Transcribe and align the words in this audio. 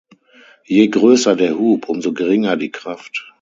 Je 0.65 0.87
größer 0.89 1.35
der 1.35 1.59
Hub, 1.59 1.87
umso 1.87 2.11
geringer 2.11 2.57
die 2.57 2.71
Kraft. 2.71 3.29